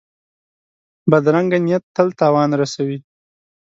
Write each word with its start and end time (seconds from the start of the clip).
بدرنګه 1.11 1.57
نیت 1.65 1.83
تل 1.95 2.07
تاوان 2.19 2.49
رسوي 2.61 2.97